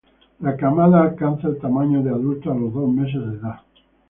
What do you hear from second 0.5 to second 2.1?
camada alcanza el tamaño de